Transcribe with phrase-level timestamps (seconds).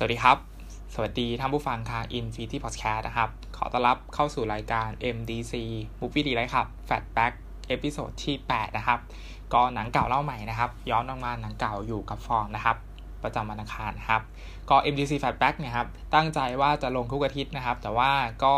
[0.00, 0.38] สวัสดีครับ
[0.94, 5.52] สวัสดีท่านผู้ฟังค่ะ Infinity Podcast นะครับ ขอต้อนรับเข้าสู่รายการ MDC
[6.00, 7.32] Movie ดีไรครับ Flashback
[7.68, 8.98] episode ที่ 8 นะครับ
[9.54, 12.76] ก็หนังเก่าเล่าใหม่นะครับ ย้อนมาหนังเก่าอยู่กับฟอร์มนะครับ
[13.22, 14.22] ประจำวันอังคารครับ
[14.70, 18.10] ก็ MDC Fatback เนี่ยครับ ตั้งใจว่าจะลงทุกอาทิตย์นะครับ แต่ว่า
[18.44, 18.54] ก็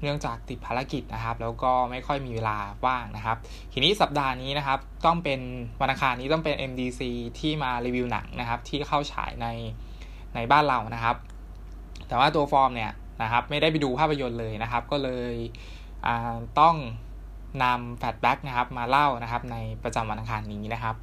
[0.00, 3.36] เนื่องจากติดภารกิจนะครับ แล้วก็ไม่ค่อยมีเวลาว่างนะครับ
[3.72, 5.40] ทีนี้สัปดาห์นี้นะครับ ต้องเป็น
[5.80, 7.00] วันอังคารนี้ต้องเป็น MDC
[7.38, 9.48] ที่มารีวิวหนังนะครับ ที่เข้าฉายใน
[10.34, 11.16] ในบ้านเรานะครับ
[12.08, 15.34] แต่ว่าตัวฟอร์มเนี่ยนะครับไม่ได้ไปดูภาพยนตร์เลยนะครับ ก็เลย
[16.60, 16.76] ต้อง
[17.64, 20.94] นำ Flashback นะครับมาเล่านะครับในประจำวันอังคารนี้นะครับ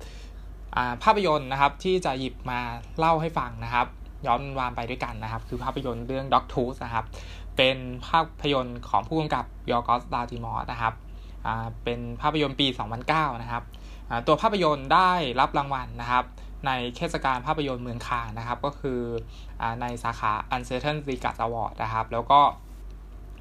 [1.03, 2.59] ภาพยนตร์นะครับที่จะหยิบมา
[2.97, 3.87] เล่าให้ฟังนะครับ
[4.25, 7.05] ย้อนวานไปด้วยกันนะครับ คือภาพยนตร์เรื่อง Dogtooth นะครับ
[7.57, 10.93] เป็นภาพยนตร์ของผู้กำกับยอร์กอส ลานติมอสนะครับ
[11.83, 12.67] เป็นภาพยนตร์ปี
[13.05, 13.63] 2009 นะครับ
[14.27, 16.23] ตัวภาพยนตร์ได้รับรางวัลนะครับ
[16.67, 19.01] ในเทศกาลภาพยนตร์เมืองคานนะครับ ก็คือ
[19.61, 22.41] อในสาขา Uncertain Regard Award นะครับ แล้วก็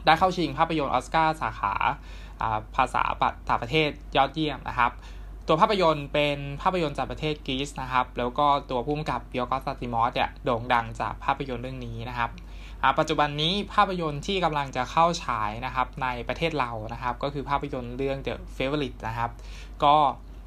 [0.07, 1.75] ได้เข้าชิงภาพยนตร์ออสการ์สาขา
[2.77, 3.03] ภาษา
[3.49, 4.93] ต่างประเทศยอดเยี่ยมนะครับ
[5.47, 12.31] ตัวภาพยนตร์เป็นภาพยนตร์จากประเทศกรีซนะครับ แล้วก็ตัวผู้กำกับบิออกอสตาติมอสเนี่ยโด่งดังจากภาพยนตร์เรื่องนี้นะครับ
[12.99, 19.31] ปัจจุบันนี้ภาพยนตร์ที่กำลังจะเข้าฉายนะครับในประเทศเรานะครับ ก็คือภาพยนตร์เรื่อง The Favorite นะครับ
[19.85, 19.97] ก็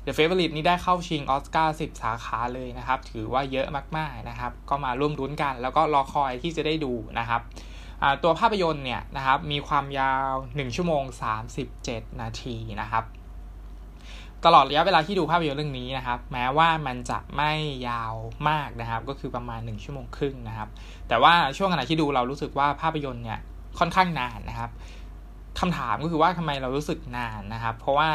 [0.06, 7.42] The Favorite นี้ได้เข้าชิงออสการ์10 สาขาเลยนะครับ ถือว่าเยอะมากๆนะครับ ก็มาร่วมรุ้นกัน แล้วก็รอคอยที่จะได้ดูนะครับ
[8.24, 11.04] ตัวภาพยนตร์เนี่ยนะครับมีความยาว 1 ชั่วโมง
[11.62, 13.04] 37 นาทีนะครับ
[14.46, 17.52] ตลอดระยะเวลาที่ดูภาพยนตร์เรื่องนี้นะครับ แม้ว่ามันจะไม่
[17.88, 18.14] ยาว
[18.50, 20.70] มากนะครับ ก็คือประมาณ 1 ชั่วโมงครึ่งนะครับ
[21.08, 23.40] แต่ว่าช่วงขณะที่ดูเรารู้สึกว่าภาพยนตร์เนี่ย
[23.80, 24.72] ค่อนข้างนานนะครับ
[25.60, 28.10] คำถามก็คือว่าทำไมเรารู้สึกนานนะครับ เพราะว่า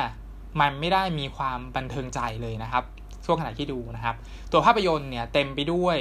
[0.61, 2.84] มันไม่ได้มีความบันเทิงใจเลยนะครับ
[3.25, 4.17] ช่วงขณะที่ดูนะครับ
[4.53, 5.97] ตัวภาพยนตร์เนี่ยเต็มไปด้วย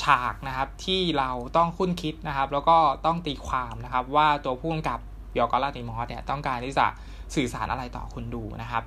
[0.00, 4.98] ฉากนะครับที่เราต้องคุ้นคิดนะครับ แล้วก็ต้องตีความนะครับ ว่าตัวผู้กำกับ
[5.38, 6.86] ยอกอลาติมอสเนี่ยต้องการที่จะ
[7.34, 8.82] สื่อสารอะไรต่อคนดูนะครับ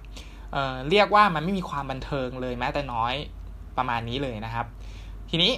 [0.51, 3.13] เเรียกว่ามันไม่มีความบันเทิงเลยแม้แต่น้อย
[3.77, 4.65] ประมาณนี้เลยนะครับ
[5.29, 5.51] ทีนี้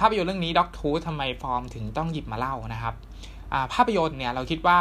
[0.00, 2.94] ภาพยนตร์เรื่องนี้ด็อกทูทำไมฟอร์มถึงต้องหยิบมาเล่านะครับ
[3.72, 4.78] ภาพยนตร์เนี่ยเราคิดว่า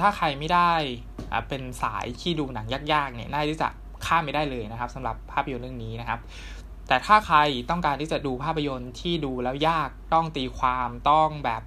[0.00, 0.72] ถ้าใครไม่ได้
[1.48, 3.68] เป็นสายที่ดูหนังยากๆเนี่ยน่าที่จะ
[4.06, 6.20] ข้ามไม่ได้เลยนะครับสำหรับภาพยนตร์เรื่องนี้นะครับ
[6.88, 7.38] แต่ถ้าใคร
[7.70, 11.62] ต้องการที่จะดูภาพยนตร์ที่ดูแล้วยากต้องตีความต้องแบบ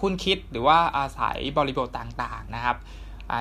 [0.00, 2.76] คุ้นคิดหรือว่าอาศัยบริบทต่างๆนะครับ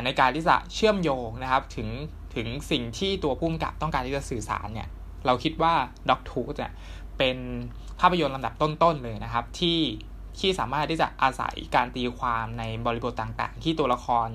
[0.06, 1.90] ในการที่จะเชื่อมโยงนะครับถึง
[2.36, 4.88] ถึงสิ่งที่ตัวผู้กำกับต้องการที่จะสื่อสารเนี่ย
[5.26, 5.74] เราคิดว่า
[6.10, 6.74] ด็อกทูธเนี่ย
[7.18, 7.38] เป็น
[8.00, 9.80] ภาพยนตร์ลำดับต้นๆเลยนะครับที่
[10.40, 14.30] ที่สามารถที่จะอาศัยการตีความในบริบทต่างๆ ที่ตัวละคร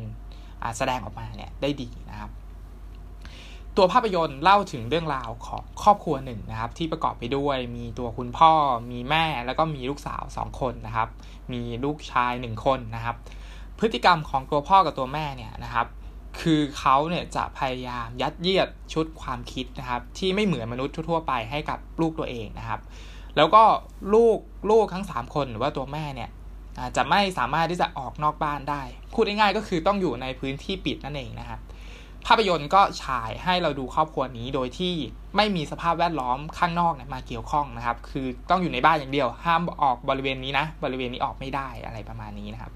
[0.79, 2.31] แสดงออกมาเนี่ยได้ดีนะครับ
[3.77, 8.53] ตัวภาพยนตร์เล่าถึงเรื่องราวของครอบครัวหนึ่งนะครับ ที่ประกอบไปด้วยมีตัวคุณพ่อ
[8.91, 11.09] มีแม่แล้วก็มีลูกสาวสองคนนะครับ
[11.53, 13.17] มีลูกชายหนึ่งคนนะครับ
[13.79, 15.87] พฤติกรรมของตัวพ่อกับตัวแม่เนี่ยนะครับ
[16.41, 22.81] คือเขาเนี่ยจะพยายามยัดเยียดชุดความคิดนะครับ ที่ไม่เหมือนมนุษย์ทั่วไปให้กับลูกตัวเองนะครับ
[23.39, 23.63] แล้วก็
[24.15, 24.39] ลูก
[24.71, 26.31] ลูกทั้ง 3 คนหรือว่าตัวแม่เนี่ย
[26.97, 28.83] จะไม่สามารถที่จะออกนอกบ้านได้
[29.13, 31.61] พูดง่ายๆก็คือต้องอยู่ในพื้นที่ปิดนั่นเองนะครับ
[32.27, 34.95] ภาพยนตร์ก็ฉายให้เราดูครอบครัวนี้โดยที่
[35.37, 42.73] ไม่มีสภาพแวดล้อมข้างนอกมาเกี่ยวข้องนะครับ คือต้องอยู่ในบ้านอย่างเดียว ห้ามออกบริเวณนี้นะ บริเวณนี้ออกไม่ได้อะไรประมาณนี้นะครับ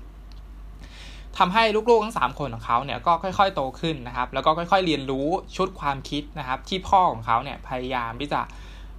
[1.39, 8.41] ทำให้ลูกๆทั้ง 3 คนของเขาเนี่ยก็ค่อย ๆ โตขึ้นนะครับ แล้วก็ค่อย ๆ เรียนรู้ชุดความคิดนะครับ ที่พ่อของเขาเนี่ยพยายามที่จะ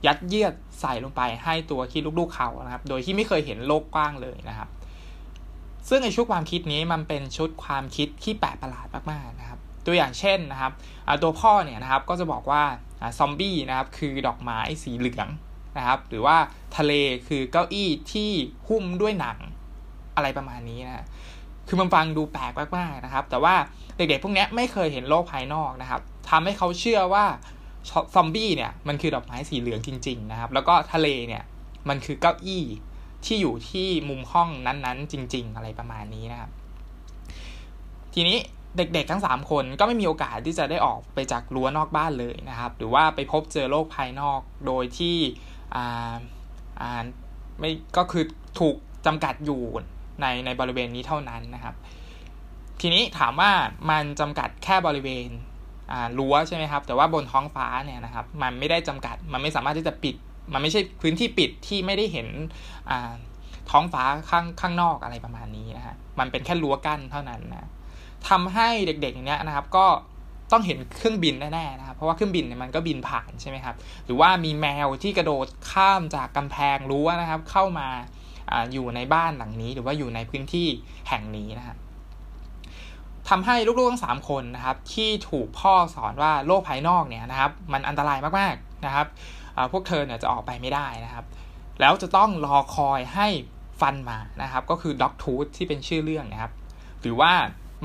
[0.05, 4.69] ยัดเยียดใส่ลงไปให้ตัวคิดลูกๆเขานะครับ โดยที่ไม่เคยเห็นโลกกว้างเลยนะครับ
[5.89, 10.71] ซึ่งในชุดความคิดนี้มันเป็นชุดความคิดที่แปลกประหลาดมากๆนะครับ ตัวอย่างเช่นนะครับ
[11.23, 12.63] ตัวพ่อเนี่ยนะครับก็จะบอกว่า
[13.17, 15.27] ซอมบี้นะครับคือดอกไม้สีเหลือง
[15.77, 16.37] นะครับ หรือว่า
[16.77, 16.93] ทะเล
[17.27, 18.31] คือเก้าอี้ที่
[18.67, 19.37] หุ้มด้วยหนัง
[20.15, 21.05] อะไรประมาณนี้นะ
[21.67, 23.55] คือมันฟังดูแปลกมากๆนะครับ แต่ว่า
[23.97, 27.25] เด็กๆพวกนี้ไม่เคยเห็นโลกภายนอกนะครับทำให้เขาเชื่อว่า
[28.15, 31.43] ซอมบี้เนี่ยมันคือดอกไม้สีเหลืองจริง ๆ นะครับ แล้วก็ทะเลเนี่ย
[31.89, 32.63] มันคือเก้าอี้
[33.25, 36.51] ที่อยู่ที่มุมห้องนั้นๆ จริง ๆ อะไรประมาณนี้นะครับ
[38.13, 38.37] ทีนี้
[38.77, 45.17] เด็กๆทั้งสามคนก็ไม่มีโอกาสที่จะได้ออกไปจากรั้วนอกบ้านเลยนะครับ หรือว่าไปพบเจอโลกภายนอกโดยที่
[45.75, 46.15] อ่า
[46.81, 47.03] อ่า
[47.59, 48.23] ไม่ก็คือ
[48.59, 48.75] ถูก
[49.05, 49.61] จำกัดอยู่
[50.21, 51.75] ในในบริเวณนี้เท่านั้นนะครับ
[52.81, 53.51] ทีนี้ถามว่า
[53.89, 55.27] มันจำกัดแค่บริเวณ
[56.17, 60.15] รั้วใช่ไหมครับ แต่ว่าบนท้องฟ้าเนี่ยนะครับ มันไม่ได้จำกัด มันไม่สามารถที่จะปิด
[60.53, 62.27] มันไม่ใช่พื้นที่ปิดที่ไม่ได้เห็น
[63.71, 67.69] ท้องฟ้าข้างข้างนอกอะไรประมาณนี้นะฮะ มันเป็นแค่รั้วกั้นเท่านั้นนะ
[68.29, 69.85] ทำให้เด็กๆเนี้ยนะครับ ก็
[70.51, 73.75] ต้องเห็นเครื่องบินแน่ๆนะครับ เพราะว่าเครื่องบินเนี่ยมันก็บินผ่านใช่ไหมครับ
[74.05, 77.87] หรือว่ามีแมวที่กระโดดข้ามจากกำแพงรั้วนะครับ เข้ามา
[78.51, 80.67] ออยู่ในบ้านหลังนี้ หรือว่าอยู่ในพื้นที่
[81.09, 81.77] แห่งนี้นะครับ
[83.29, 89.07] ทำให้ลูกๆทั้งสามคนนะครับที่ถูกพ่อสอนว่าโลกภายนอกเนี่ยนะครับมันอันตรายมากๆนะครับ
[89.71, 91.25] พวกเธอเนี่ยจะออกไปไม่ได้นะครับ
[91.79, 93.27] แล้วจะต้องรอคอยให้
[93.81, 96.51] ฟันมานะครับ ก็คือด็อกทูธที่เป็นชื่อเรื่องนะครับ
[97.01, 97.31] หรือว่า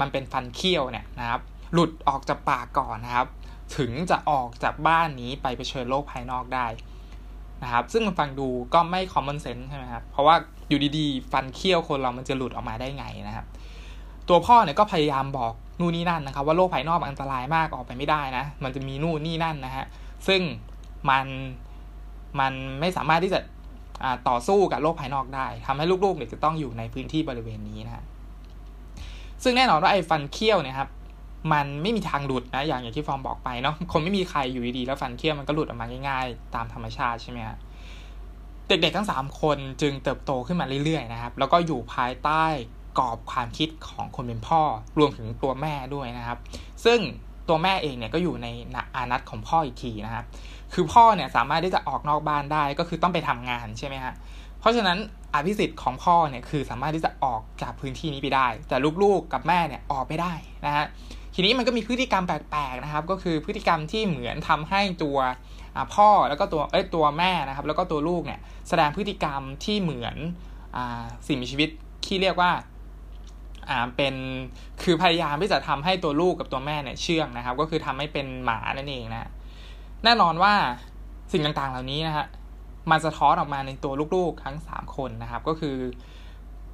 [0.00, 1.41] มันเป็นฟันเคี้ยวเนี่ยนะครับ
[1.73, 3.29] หลุดออกจากปากก่อนนะครับ
[3.76, 6.67] ถึงจะออกจากบ้านนี้ไปเผชิญโลกภายนอกได้
[7.62, 10.37] นะครับ ซึ่งมันฟังดูก็ไม่คอมมอนเซนส์ใช่ไหมครับเพราะว่า
[10.69, 13.46] อยู่ดีๆ ฟันเคี้ยวคนเรามันจะหลุดออกมาได้ไงนะครับ
[14.28, 19.84] ตัวพ่อเนี่ยก็พยายามบอกนู่นนี่นั่นนะครับ ว่าโลกภายนอกมันอันตรายมากออกไปไม่ได้นะ มันจะมีนู่นนี่นั่นนะฮะ
[20.26, 20.40] ซึ่ง
[21.10, 21.26] มัน
[22.40, 23.40] มันไม่สามารถที่จะ
[24.28, 28.04] ต่อสู้กับโลกภายนอกได้ทำให้ลูกๆเนี่ยจะต้องอยู่ในพื้นที่บริเวณนี้นะฮะ
[29.42, 30.88] ซึ่งแน่นอนว่าไอ้ฟันเคี้ยวเนี่ยครับ
[31.52, 37.56] มันไม่มีทางหลุดนะอย่างอย่างที่ฟอร์มบอกไปเนาะคงไม่มีใครอยู่ดีๆแล้วฟันเคี้ยวมันก็หลุดออกมาง่ายๆ ตามธรรมชาติใช่ไหมฮะ
[38.69, 42.44] เด็กๆทั้งสามคนจึงเติบโตขึ้นมาเรื่อยๆนะครับ แล้วก็อยู่ภายใต้
[42.98, 44.62] กรอบความคิดของคนเป็นพ่อ
[44.98, 46.38] รวมถึงตัวแม่ด้วยนะครับ
[46.84, 46.98] ซึ่ง
[47.48, 48.46] ตัวแม่เองเนี่ยก็อยู่ใน
[48.94, 50.24] อานัตของพ่ออีกทีนะครับ
[50.74, 54.14] คือพ่อเนี่ยสามารถที่จะออกนอกบ้านได้ก็คือต้องไปทำงานใช่ไหมฮะ
[54.60, 54.98] เพราะฉะนั้น
[55.34, 60.32] อภิสิทธิ์ของพ่อเนี่ยคือสามารถที่จะออกจากพื้นที่นี้ไปได้ แต่ลูกๆกับแม่เนี่ยออกไม่ได้
[60.66, 60.84] นะฮะ
[61.34, 65.18] ทีนี้มันก็มีพฤติกรรมแปลกๆนะครับ ก็คือพฤติกรรมที่เหมือนทำให้ตัว
[65.94, 70.16] พ่อแล้วก็ตัวเอ้ยตัวแม่นะครับ แล้วก็ตัวลูกเนี่ยแสดงพฤติกรรมที่เหมือน
[70.76, 70.78] อ
[71.26, 71.68] สิ่งมีชีวิต
[72.06, 72.50] ที่เรียกว่า
[73.70, 74.15] อ่าเป็น
[74.82, 79.31] คือพยายามที่จะทำให้ตัวลูกกับตัวแม่เนี่ยเชื่องนะครับ ก็คือทำให้เป็นหมานั่นเองนะ
[80.05, 80.53] แน่นอนว่า
[81.32, 82.26] สิ่งต่างๆเหล่านี้นะฮะ
[82.91, 85.76] มันสะท้อนออกมาในตัวลูกๆทั้งสามคนนะครับ ก็คือ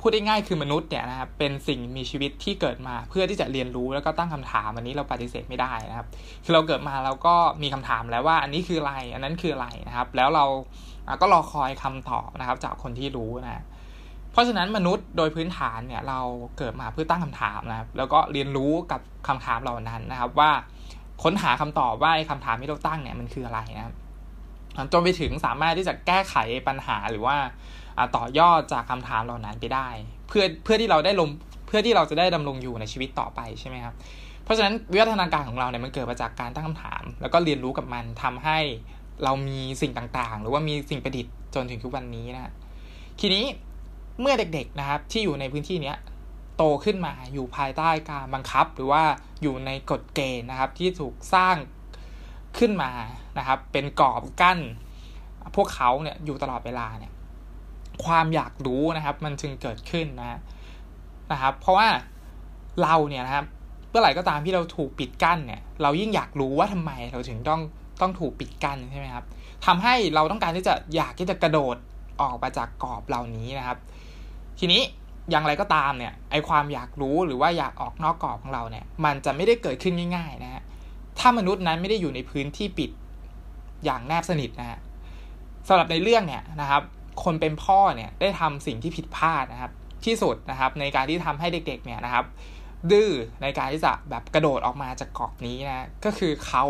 [0.00, 6.06] พูดได้ง่ายคือมนุษย์เนี่ยนะครับเป็นสิ่งมีชีวิตที่เกิดมาเพื่อที่จะเรียนรู้แล้วก็ตั้งคำถามอันนี้เราปฏิเสธไม่ได้นะครับ
[6.44, 10.44] คือเราเกิดมาเราก็มีคำถามแล้วว่า อันนี้คืออะไร อันนั้นคืออะไรนะครับ แล้วเรา
[11.20, 13.64] ก็รอคอยคำตอบนะครับ จากคนที่รู้นะ
[14.34, 16.20] เพราะฉะนั้นมนุษย์โดยพื้นฐานเนี่ยเรา
[16.58, 20.50] เกิดมาเพื่อตั้งคำถามนะครับ แล้วก็เรียนรู้กับคำถามเหล่านั้นนะครับ ว่า
[21.22, 23.94] ค้นหาคำตอบว่าคำถามที่เราตั้งเนี่ยมันคืออะไรนะครับ
[24.92, 26.34] จนไปถึงสามารถที่จะแก้ไข
[26.68, 27.36] ปัญหาหรือว่า
[28.16, 29.88] ต่อยอดจากคำถามเหล่านั้นไปได้
[30.28, 31.28] เพื่อเพื่อที่เราได้ลง
[31.66, 33.94] เพื่อที่เราจะได้ดำรงอยู่ในชีวิตต่อไปใช่ไหมครับ
[34.44, 38.58] เพราะฉะนั้นวิวัฒนาการของเราเนี่ยมันเกิดมาจากการตั้งคำถาม แล้วก็เรียนรู้กับมันทำให้
[39.24, 42.52] เรามีสิ่งต่างๆ หรือว่ามีสิ่งประดิษฐ์จนถึงทุกวันนี้นะ
[43.20, 43.44] ทีนี้
[44.20, 45.96] เมื่อเด็กๆนะครับที่อยู่ในพื้นที่เนี้ย
[46.56, 49.02] โตขึ้นมาอยู่ภายใต้การบังคับ หรือว่า
[49.42, 51.56] อยู่ในกฎเกณฑ์นะครับ ที่ถูกสร้าง
[52.58, 52.90] ขึ้นมา
[53.38, 54.58] นะครับ เป็นกรอบกั้น
[55.56, 57.12] พวกเขาเนี่ยอยู่ตลอดเวลาเนี่ย
[58.04, 60.38] ความอยากรู้นะครับ มันจึงเกิดขึ้นนะ
[61.32, 61.86] นะครับ เพราะว่า
[62.82, 63.44] เราเนี่ยนะครับ
[63.88, 67.60] เมื่อไหร่ก็ตามที่เราถูกปิดกั้นเนี่ย เรายิ่งอยากรู้ว่าทำไมเราถึงต้อง
[68.00, 69.24] ต้องถูกปิดกั้นใช่ไหมครับ
[69.66, 71.76] ทำให้เราต้องการที่จะอยากที่จะกระโดด
[72.20, 73.78] ออกมาจากกรอบเหล่านี้นะครับ
[74.58, 74.82] ทีนี้
[75.30, 80.62] อย่างไรก็ตามเนี่ยไอความอยากรู้หรือว่าอยากออกนอกกรอบของเราเนี่ยมันจะไม่ได้เกิดขึ้นง่ายๆนะฮะ
[81.18, 82.90] ถ้ามนุษย์นั้นไม่ได้อยู่ในพื้นที่ปิด
[83.84, 84.78] อย่างแนบสนิทนะฮะ
[85.68, 86.82] สำหรับในเรื่องเนี่ยนะครับ
[87.24, 89.72] คนเป็นพ่อเนี่ยได้ทำสิ่งที่ผิดพลาดนะครับ
[90.04, 92.24] ที่สุดนะครับในการที่ทำให้เด็กๆเนี่ยนะครับ
[92.90, 93.10] ดื้อ
[93.42, 96.64] ในการที่จะแบบกระโดดออกมาจากกรอบนี้นะก็คือเขา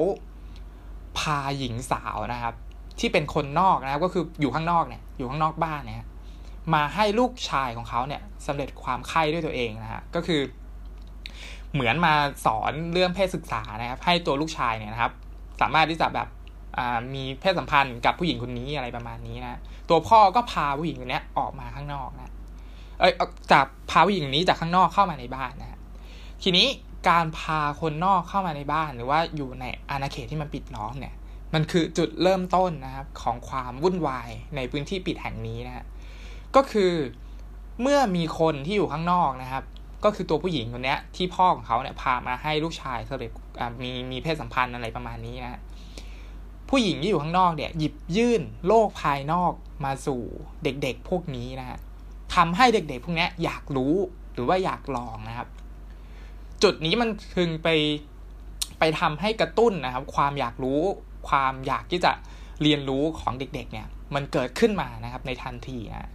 [1.18, 2.54] พาหญิงสาวนะครับ
[2.98, 6.03] ที่เป็นคนนอกนะครับ ก็คืออยู่ข้างนอกเนี่ยอยู่ข้างนอกบ้านเนี่ย
[6.74, 10.40] มาให้ลูกชายของเขาเนี่ยสำเร็จความไข้ด้วยตัวเองนะฮะก็คือ
[11.72, 12.14] เหมือนมา
[12.46, 15.12] สอนเรื่องเพศศึกษานะครับ ให้ตัวลูกชายเนี่ยนะครับ
[15.60, 16.28] สามารถที่จะแบบ
[17.14, 22.32] มีเพศสัมพันธ์กับผู้หญิงคนนี้อะไรประมาณนี้นะตัวพ่อก็พาผู้หญิงคนนี้ออกมาข้างนอกนะ
[23.00, 23.12] เอ้ย
[23.52, 25.78] จากพาผู้หญิงนี้จากข้างนอกเข้ามาในบ้านนะ
[26.42, 26.66] ทีนี้
[27.08, 31.14] การพาคนนอกเข้ามาในบ้าน หรือว่าอยู่ในอาณาเขตที่มันปิดล้อมเนี่ย
[31.54, 35.84] มันคือจุดเริ่มต้นนะครับของความวุ่นวายในพื้นที่ปิดแห่งนี้นะ
[36.56, 36.92] ก็คือ
[37.82, 39.64] เมื่อมีคนที่อยู่ข้างนอกนะครับ
[40.04, 43.32] ก็คือตัวผู้หญิงคนนี้ที่พ่อของเขาเนี่ยพามาให้ลูกชายเร็จ
[43.82, 45.60] มีมีเพศสัมพันธ์อะไรประมาณนี้นะ
[46.68, 49.52] ผู้หญิงที่อยู่ข้างนอกเนี่ยหยิบยื่นโลกภายนอก
[49.84, 50.22] มาสู่
[50.64, 51.78] เด็กๆพวกนี้นะฮะ
[52.34, 53.94] ทำให้เด็กๆ พวกนี้อยากรู้
[54.34, 55.48] หรือว่าอยากลองนะครับ
[56.62, 57.68] จุดนี้มันคึงไป
[58.78, 60.80] ไปทำให้กระตุ้นนะครับ ความอยากรู้
[61.28, 62.12] ความอยากที่จะ
[62.62, 66.10] เรียนรู้ของเด็กๆ เนี่ย มันเกิดขึ้นมานะครับในทันทีนะ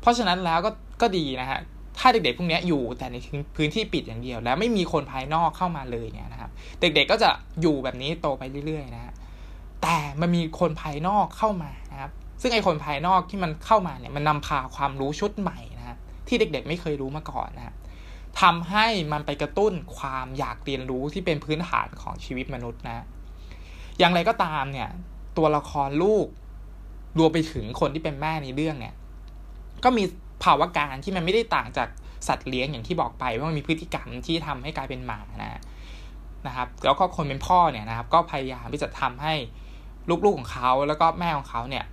[0.00, 0.70] เพราะฉะนั้นแล้วก็
[1.02, 1.60] ก็ดีนะฮะ
[1.98, 3.16] ถ้าเด็กๆพวกนี้อยู่แต่ใน
[3.56, 6.50] พื้นที่ปิดอย่างเดียว แล้วไม่มีคนภายนอกเข้ามาเลยเนี่ยนะครับ
[6.80, 9.14] เด็กๆก็จะอยู่แบบนี้โตไปเรื่อยๆนะฮะ
[9.82, 12.10] แต่มันมีคนภายนอกเข้ามานะครับ
[12.40, 15.96] ซึ่งไอ้คนภายนอกที่มันเข้ามาเนี่ยมันนำพาความรู้ชุดใหม่นะ
[16.28, 17.74] ที่เด็กๆไม่เคยรู้มาก่อนนะครับ
[18.40, 23.04] ทำให้มันไปกระตุ้นความอยากเรียนรู้ที่เป็นพื้นฐานของชีวิตมนุษย์นะ
[23.98, 24.88] อย่างไรก็ตามเนี่ย
[25.36, 26.26] ตัวละครลูก
[27.18, 28.94] รวมไปถึงคนที่เป็นแม่ในเรื่องเนี่ย
[29.84, 30.04] ก็มี
[30.44, 31.88] ภาวะการที่มันไม่ได้ต่างจาก
[32.28, 35.60] สัตว์เลี้ยงอย่างที่บอกไปว่ามันมีพฤติกรรมที่ทำให้กลายเป็นหมานะ
[36.46, 39.34] นะครับแล้วก็คนเป็นพ่อเนี่ยนะครับ ก็พยายามที่จะทำให้
[40.24, 41.84] ลูกๆของเขาแล้วก็แม่ของเขาเนี่ย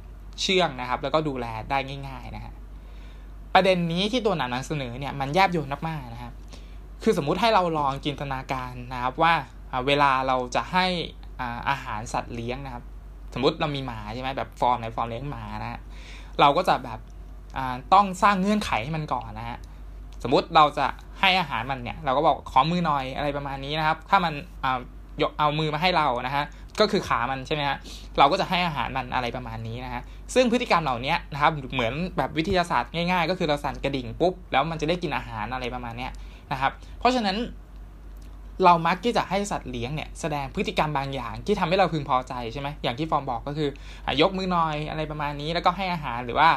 [0.41, 2.53] เชื่องนะครับ แล้วก็ดูแลได้ง่าย ๆนะฮะ
[3.53, 6.33] ประเด็นนี้ที่ตัวหนังนำเสนอเนี่ยมันแยบยลมากๆนะครับ
[7.03, 9.33] คือสมมุติให้เราลองจินตนาการนะครับว่า
[9.87, 10.85] เวลาเราจะให้
[11.69, 12.83] อาหารสัตว์เลี้ยงนะครับ
[13.33, 15.79] สมมติเรามีหมาใช่ไหมแบบฟอร์มในฟอร์มเลี้ยงหมานะ
[16.39, 16.99] เราก็จะแบบ
[17.93, 19.57] ต้องสร้างเงื่อนไขให้มันก่อนนะฮะ
[20.23, 20.85] สมมุติเราจะ
[21.19, 24.33] ให้อาหารมันเนี่ย เราก็บอกขอมือหน่อยอะไรประมาณนี้นะครับ ถ้ามัน
[25.21, 26.43] ยกเอามือมาให้เรานะฮะ
[26.79, 27.77] ก็คือขามันใช่ไหมฮะ
[28.17, 30.01] เราก็จะให้อาหารมันอะไรประมาณนี้นะฮะ
[30.33, 36.07] ซึ่งพฤติกรรมเหล่านี้นะครับเหมือนแบบวิทยาศาสตร์ง่ายๆ ก็คือเราสั่นกระดิ่งปุ๊บแล้วมันจะได้กินอาหารอะไรประมาณนี้
[36.51, 37.37] นะครับ เพราะฉะนั้น
[38.63, 43.69] เรามักที่จะให้สัตว์เลี้ยงเนี่ยแสดงพฤติกรรมบางอย่างที่ทำให้เราพึงพอใจใช่ไหมอย่างที่ฟอร์มบอกก็คือ
[44.21, 46.49] ยกมือหน่อยอะไรประมาณนี้แล้วก็ให้อาหารหรือว่า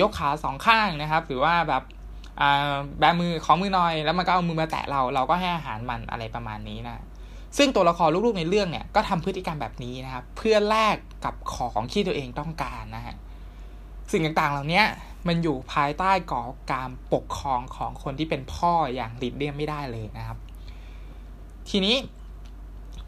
[0.00, 1.82] ยกขาสองข้างนะครับ หรือว่าแบบ
[2.98, 7.04] แบมือของมือหน่อย แล้วมันก็เอามือมาแตะเรา เราก็ให้อาหารมันอะไรประมาณนี้นะ
[7.56, 13.16] ซึ่งตัวละครลูกๆในเรื่องเนี่ยก็ทำพฤติกรรมแบบนี้นะครับ เพื่อแลกกับของที่ตัวเองต้องการนะฮะ
[14.12, 14.82] สิ่งต่างๆเหล่านี้
[15.28, 20.38] มันอยู่ภายใต้กอการปกครองของคนที่เป็นพ่ออย่างหลีกเลี่ยงไม่ได้เลยนะครับ
[21.70, 21.96] ทีนี้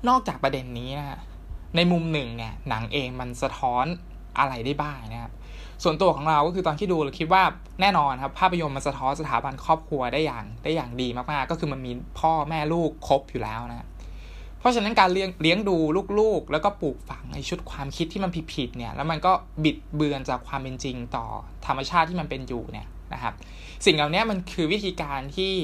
[0.09, 1.19] นอกจากประเด็นนี้นะฮะ
[1.77, 3.85] ในมุมหนึ่งเนี่ยหนังเองมันสะท้อน
[4.39, 5.33] อะไรได้บ้างนะครับ
[5.83, 7.43] ส่วนตัวของเราก็คือตอนที่ดูเราคิดว่า
[7.81, 13.89] แน่นอนครับภาพยนตร์มันสะท้อนสถาบันครอบครัวได้อย่างได้อย่างดีมากๆ ก็คือมันมีพ่อแม่ลูกครบอยู่แล้วนะ
[14.59, 15.77] เพราะฉะนั้นการเลี้ยงเลี้ยงดู
[16.19, 19.33] ลูกๆ แล้วก็ปลูกฝังในชุดความคิดที่มันผิดๆเนี่ยแล้วมันก็
[19.65, 21.27] บิดเบือนจากความเป็นจริงต่อ
[21.67, 23.35] ธรรมชาติที่มันเป็นอยู่เนี่ยนะครับ
[23.87, 25.55] สิ่งเหล่านี้มันคือวิธีการที่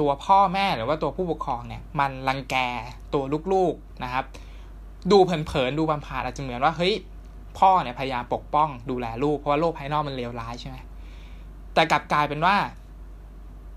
[0.00, 2.56] ตัวพ่อแม่หรือว่าตัวผู้ปกครองเนี่ยมันรังแก
[3.14, 4.24] ตัวลูกๆนะครับ
[5.12, 6.94] ดูเผินๆดูบำพาอาจจะเหมือนว่าเฮ้ย
[7.58, 10.76] พ่อเนี่ยพยายามปกป้องดูแลลูกเพราะว่าโลกภายนอกมันเลวร้ายใช่ไหม
[11.74, 12.56] แต่กลับกลายเป็นว่า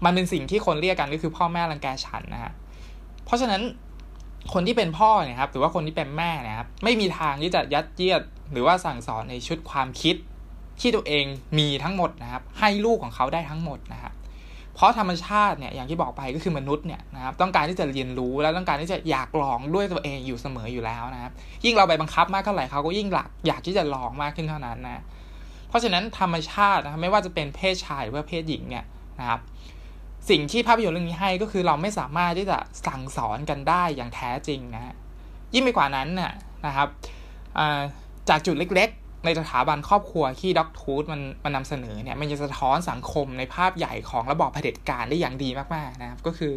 [0.06, 2.52] มันเป็นสิ่งที่คนเรียกกันก็คือพ่อแม่รังแกฉันนะฮะ
[3.26, 3.62] เพราะฉะนั้น
[4.54, 8.22] คนที่เป็นพ่อเนี่ยครับหรือว่าคนที่เป็นแม่นะครับไม่มีทางที่จะยัดเยียด
[8.52, 10.16] หรือว่าสั่งสอนในชุดความคิด
[10.80, 11.26] ที่ตัวเอง
[11.60, 14.14] มีทั้งหมดนะครับ ให้ลูกของเขาได้ทั้งหมดนะครับ
[14.80, 21.32] เพราะธรรมชาติเนี่ยอย่างที่บอกไปก็คือมนุษย์เนี่ยนะครับต้องการที่จะเรียนรู้แล้วต้องการที่จะอยากลองด้วยตัวเองอยู่เสมออยู่แล้วนะครับ
[21.66, 25.04] ยิ่งเราไปบังคับมากเท่าไหร่เขาก็ยิ่งหลักอยากที่จะลองมากขึ้นเท่านั้นนะ
[25.70, 28.86] เพราะฉะนั้นธรรมชาตินะไม่ว่าจะเป็นเพศชายหรือว่าเพศหญิงเนี่ย
[29.20, 29.40] นะครับ
[30.30, 32.58] สิ่งที่ภาพยนตร์เรื่องนี้ให้ก็คือเราไม่สามารถที่จะ
[32.88, 34.94] สั่งสอนกันได้อย่างแท้จริงนะ
[35.54, 36.32] ยิ่งไปกว่านั้นน่ย
[36.66, 36.88] นะครับ
[38.30, 38.90] จากจุดเล็ก
[39.26, 46.54] ในสถาบันครอบครัวที่ด็อกทูธมันมันนำเสนอเนี่ยมันจะสะท้อนสังคมในภาพใหญ่ของระบอบเผด็จการได้อย่างดีมากๆนะครับ ก็คือ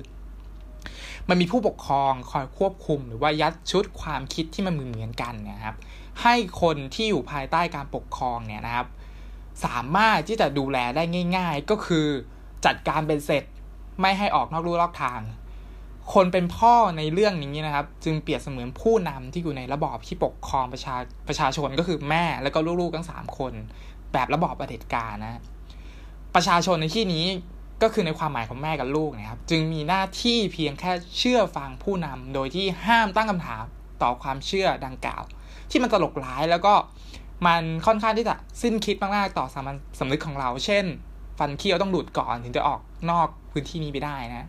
[1.29, 5.77] มันมีผู้ปกครองคอยควบคุม หรือว่ายัดชุดความคิดที่มันเหมือนกันนะครับ
[6.23, 8.87] ให้คนที่อยู่ภายใต้การปกครองเนี่ยนะครับ
[9.65, 11.03] สามารถที่จะดูแลได้
[11.37, 12.07] ง่าย ๆ ก็คือ
[12.67, 13.45] จัดการเป็นเสร็จ
[14.01, 15.21] ไม่ให้ออกนอกลู่นอกทาง
[16.13, 20.97] คนเป็นพ่อในเรื่องนี้นะครับ จึงเปรียบเสมือนผู้นำที่อยู่ในระบอบที่ปกครองประชา
[21.29, 23.53] ประชาชนก็คือแม่แล้วก็ลูกๆทั้งสามคน
[24.13, 25.41] แบบระบอบประเด็จการนะ
[26.35, 27.27] ประชาชนในที่นี้
[27.83, 33.65] ก็คือในความหมายของแม่กับลูกนะครับ จึงมีหน้าที่เพียงแค่เชื่อฟังผู้นำโดยที่ห้ามตั้งคำถาม
[34.03, 35.23] ต่อความเชื่อดังกล่าว
[35.71, 36.75] ที่มันตลกร้ายแล้วก็
[37.47, 40.85] มันค่อนข้างที่จะสิ้นคิดมากๆต่อสามัญสำนึกของเรา เช่น
[41.39, 42.81] ฟันเคี้ยวต้องหลุดก่อนถึงจะออก
[43.11, 44.49] นอกพื้นที่นี้ไปได้นะ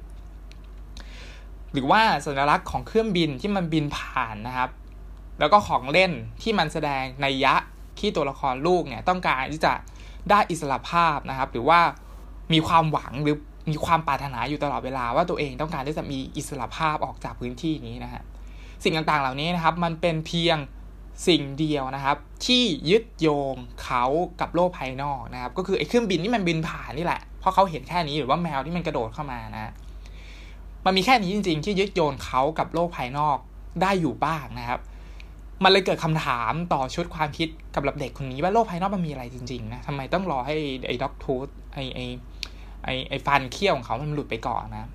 [1.74, 4.70] หรือว่าสัญลักษณ์ของเครื่องบินที่มันบินผ่านนะครับ
[5.40, 6.12] แล้วก็ของเล่น
[6.42, 7.56] ที่มันแสดงในยะ
[8.00, 9.74] ที่ตัวละครลูกเนี่ยต้องการที่จะ
[10.30, 11.80] ได้อิสระภาพนะครับ หรือว่า
[12.54, 13.36] มีความหวังหรือ
[13.72, 18.24] มีความปรารถนาอยู่ตลอดเวลาว่าตัวเองต้องการที่จะมีอิสระภาพออกจากพื้นที่นี้นะฮะ
[18.84, 20.58] สิ่งต่างๆเหล่านี้นะครับมันเป็นเพียง
[21.28, 24.04] สิ่งเดียวนะครับ ที่ยึดโยงเขา
[24.42, 29.72] กับโลกภายนอกนะครับ ก็คือไอ้เครื่องบินที่มันบินผ่านนี่แหละเพราะเขาเห็นแค่นี้หรือว่าแมวที่มันกระโดดเข้ามานะ
[30.86, 33.38] มันมีแค่นี้จริง ๆ ที่ยึดโยนเขากับโลกภายนอก
[33.82, 34.82] ได้อยู่บ้างนะครับ
[35.64, 40.56] มันเลยเกิดคำถามต่อชุดความคิดกับเด็กคนนี้ว่าโลกภายนอกมันมีอะไรจริงๆนะทำไมต้องรอให้
[40.88, 42.06] ไอ้ด็อกทูธไอ้ไอ้
[42.84, 44.90] ไอ้ไอ้ฟันเขี้ยวของเขามันหลุดไปก่อนนะ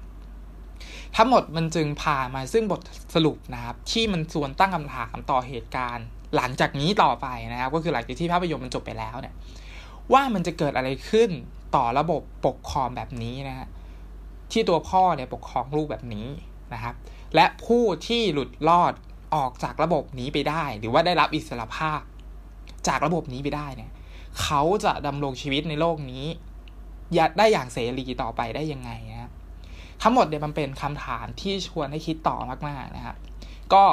[1.16, 2.80] ทั้งหมดมันจึงพามาซึ่งบท
[3.14, 9.34] สรุปนะครับ ที่มันส่วนตั้งคำถามต่อเหตุการณ์ หลังจากนี้ต่อไปนะครับก็คือหลังจากที่ภาพยนตร์มันจบไปแล้วเนี่ย
[10.12, 11.30] ว่ามันจะเกิดอะไรขึ้น
[11.76, 13.68] ต่อระบบปกครองแบบนี้นะฮะ
[14.52, 16.26] ที่ตัวพ่อเนี่ยปกครองลูกแบบนี้
[16.74, 16.94] นะครับ
[17.34, 18.92] และผู้ที่หลุดรอด
[19.34, 22.00] ออกจากระบบนี้ไปได้ หรือว่าได้รับอิสรภาพ
[22.88, 23.90] จากระบบนี้ไปได้เนี่ย
[24.42, 26.24] เขาจะดำรงชีวิตในโลกนี้
[27.18, 29.32] ยได้อย่างเสรีต่อไปได้ยังไงนะครับ
[30.02, 32.36] ทั้งหมดเนี่ยมันเป็นคำถามที่ชวนให้คิดต่อ
[32.68, 33.16] มากๆนะครับ
[33.72, 33.84] ก็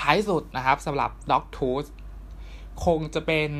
[0.00, 1.86] ท้ายสุดนะครับสำหรับ Dog t o o t
[2.84, 3.50] คงจะเป็น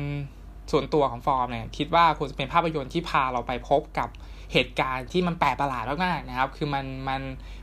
[0.71, 4.09] ส่วนตัวของฟอร์มเนี่ยคิดว่าคงจะเป็นภาพยนตร์ที่พาเราไปพบกับ
[4.53, 7.21] เหตุการณ์ที่มันแปลกประหลาดมากๆนะครับ คือมันมัน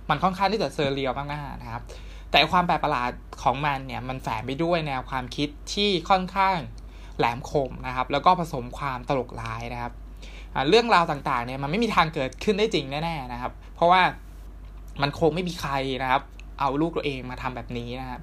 [0.09, 1.82] มันค่อนข้างที่จะเซอร์เรียลมากๆนะครับ
[2.30, 3.11] แต่ความแปลกประหลาด
[3.42, 6.56] ของมันเนี่ยมันแฝงไปด้วยแนวความคิดที่ค่อนข้าง
[7.18, 9.92] แหลมคมนะครับ แล้วก็ผสมความตลกร้ายนะครับ
[10.68, 14.02] เรื่องราวต่างๆเนี่ยมันไม่มีทางเกิดขึ้นได้จริงแน่ๆนะครับ เพราะว่า
[15.02, 16.23] มันคงไม่มีใครนะครับ
[16.61, 18.20] เอาลูกตัวเองมาทำแบบนี้นะครับ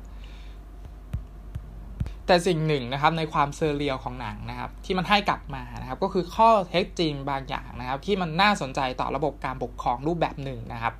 [2.27, 10.93] แต่สิ่งหนึ่งนะครับในความเซอร์เรียลของหนังนะครับที่มันให้กลับมานะครับก็คือข้อเท็จจริงบางอย่างนะครับที่มันน่าสนใจต่อระบบการปกครองรูปแบบหนึ่งนะครับ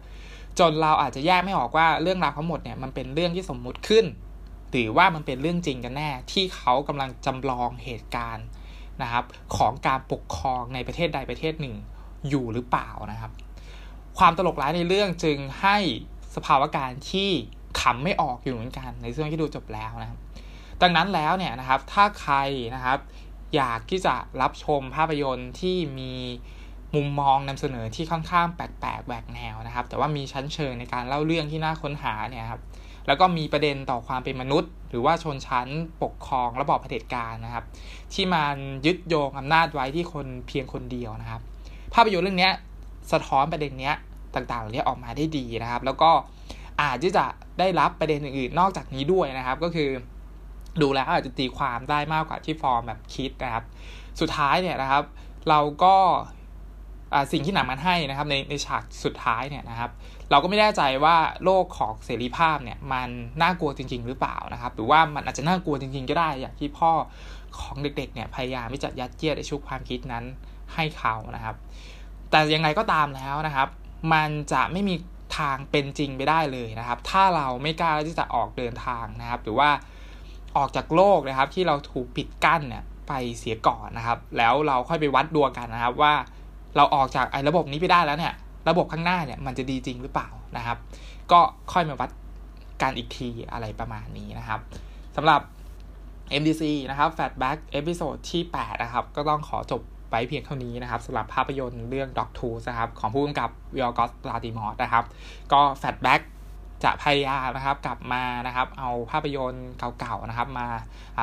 [0.60, 4.05] จนเราอาจจะแยกไม่ออกว่าเรื่องราวทั้งหมดเนี่ยมันเป็นเรื่องที่สมมุติขึ้น
[4.72, 8.46] หรือว่ามันเป็นเรื่องจริงกันแน่ ที่เขากำลังจำลองเหตุการณ์
[9.01, 9.25] นะครับ
[9.57, 11.75] ของการปกครองในประเทศใดประเทศหนึ่ง
[12.29, 13.31] อยู่หรือเปล่านะครับ
[14.17, 15.77] ความตลกร้ายในเรื่องจึงให้
[16.36, 17.29] สภาวะการที่
[17.79, 20.19] ขำไม่ออกอยู่เหมือนกัน ในช่วงที่ดูจบแล้วนะครับ
[20.81, 22.36] ดังนั้นแล้วเนี่ยนะครับถ้าใคร
[22.75, 23.00] นะครับ
[23.55, 26.13] อยากที่จะรับชมภาพยนตร์ที่มี
[26.96, 32.62] มุมมองนำเสนอที่ค่อนข้างแปลกๆแหวกแนวนะครับ แต่ว่ามีชั้นเชิงในการเล่าเรื่องที่น่าค้นหาเนี่ยครับ
[33.07, 35.67] แล้วก็มีประเด็นต่อความเป็นมนุษย์ หรือว่าชนชั้น
[36.03, 37.65] ปกครองระบอบเผด็จการนะครับ
[38.13, 38.55] ที่มัน
[38.86, 41.41] ยึดโยงอำนาจไว้ที่คนเพียงคนเดียวนะครับ
[41.93, 42.50] ภาพยนตร์เรื่องนี้
[43.12, 43.96] สะท้อนประเด็นเนี้ย
[44.36, 46.12] ต่างๆเหล่านี้ออกมาได้ดีนะครับ แล้วก็
[46.81, 47.25] อาจที่จะ
[47.60, 49.89] ได้รับประเด็นอื่นๆนอกจากนี้ด้วยนะครับ ก็คือ
[50.81, 53.63] ดูแล้วอาจจะตีความได้มากกว่าที่ฟอร์มแบบคิดนะครับ
[54.19, 55.03] สุดท้ายเนี่ยนะครับ
[55.50, 55.96] เราก็
[57.31, 59.92] สิ่งที่หนังมันให้นะครับในในฉากสุดท้ายเนี่ยนะครับ
[60.31, 63.09] เราก็ไม่แน่ใจว่าโลกของเสรีภาพเนี่ยมัน
[63.42, 66.92] น่ากลัวจริง ๆ หรือเปล่านะครับ หรือว่ามันอาจจะน่ากลัวจริง ๆ ก็ได้อย่างที่พ่อ
[67.59, 70.24] ของเด็กๆเนี่ยพยายามที่จะยัดเยียดในชุกความคิดนั้น
[70.74, 71.55] ให้เขานะครับ
[72.31, 73.68] แต่ยังไงก็ตามแล้วนะครับ
[74.13, 74.96] มันจะไม่มี
[75.37, 79.70] ทางเป็นจริงไปได้เลยนะครับ ถ้าเราไม่กล้าที่จะออกเดินทางนะครับ หรือว่า
[80.57, 86.13] ออกจากโลกนะครับที่เราถูกปิดกั้นเนี่ยไปเสียก่อนนะครับ แล้วเราค่อยไปวัดดวงกันนะครับ ว่า
[86.75, 88.33] เราออกจากไอ้ระบบนี้ไปได้แล้วเนี่ย
[88.70, 90.77] ระบบข้างหน้าเนี่ยมันจะดีจริงหรือเปล่านะครับ
[91.31, 91.39] ก็
[91.74, 92.09] ค่อยมาวัด
[92.81, 94.59] กันอีกทีอะไรประมาณนี้นะครับ
[95.15, 95.41] สำหรับ
[96.41, 105.03] MDC นะครับ Flashback episode ที่ 8 นะครับ ก็ต้องขอจบไปเพียงเท่านี้นะครับสำหรับภาพยนตร์เรื่อง Dog t o o นะครับ ของผู้กำกับยอร์กอสลานติมอสนะครับ
[105.53, 106.22] ก็ Fatback
[106.83, 110.68] จะพยายามนะครับกลับมานะครับเอาภาพยนตร์เก่าๆนะครับมา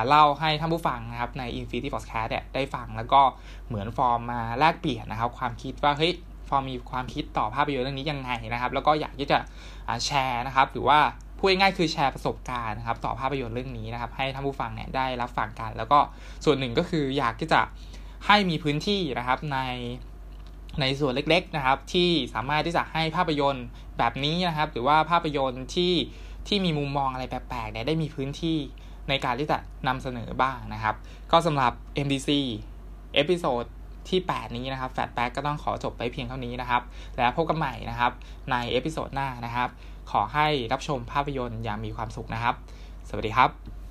[0.09, 3.23] เล่าให้ท่านผู้ฟังนะครับใน Infinity Podcast เนี่ยได้ฟังแล้วก็
[3.69, 6.13] เหมือนฟอร์มมาแลกเปลี่ยนนะครับ ความคิดว่าเฮ้ย
[6.49, 9.39] ฟอร์มมีความคิดต่อภาพยนตร์เรื่องนี้ยังไงนะครับ แล้วก็อยากที่จะ
[10.07, 10.99] แชร์นะครับ หรือว่า
[11.39, 15.99] พูดง่ายๆคือแชร์ประสบการณ์นะครับ ต่อภาพยนตร์เรื่องนี้นะครับ ให้ท่านผู้ฟังเนี่ยได้รับฟังกัน แล้วก็
[16.45, 17.61] ส่วนหนึ่งก็คืออยากที่จะ
[18.27, 19.59] ให้มีพื้นที่นะครับใน
[20.81, 23.67] ในส่วนเล็กๆนะครับ ที่สามารถที่จะให้ภาพยนตร์
[23.99, 25.93] แบบนี้นะครับ หรือว่าภาพยนตร์ที่
[26.49, 28.57] ที่มีมุมมองอะไรแปลกๆเนี่ยได้มีพื้นที่
[29.09, 29.59] ในการที่จะ
[29.89, 30.95] นำเสนอบ้างนะครับ
[31.33, 31.73] ก็สำหรับ
[32.05, 32.31] MDC
[33.15, 33.65] episode
[34.09, 36.83] ที่ 8 นี้นะครับ Flashback ก็ต้องขอจบไปเพียงเท่านี้นะครับ
[37.17, 38.13] แล้วพบกันใหม่นะครับ
[38.51, 39.69] ใน episode หน้านะครับ
[40.11, 42.55] ขอให้รับชมภาพยนตร์อย่างมีความสุขนะครับ
[43.09, 43.84] สวัสดีครับ